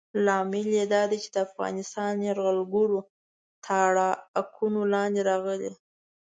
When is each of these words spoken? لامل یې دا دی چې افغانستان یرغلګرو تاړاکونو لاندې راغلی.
لامل 0.25 0.67
یې 0.77 0.85
دا 0.93 1.01
دی 1.09 1.17
چې 1.25 1.29
افغانستان 1.47 2.13
یرغلګرو 2.27 2.99
تاړاکونو 3.65 4.81
لاندې 4.93 5.21
راغلی. 5.29 5.71